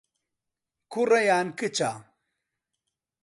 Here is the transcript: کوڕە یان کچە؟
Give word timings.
کوڕە 0.91 1.19
یان 1.29 1.47
کچە؟ 1.59 1.91